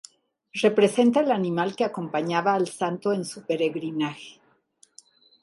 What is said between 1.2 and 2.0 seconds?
animal que